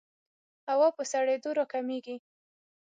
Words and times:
هوا 0.69 0.87
په 0.97 1.03
سړېدو 1.11 1.49
راکمېږي. 1.59 2.15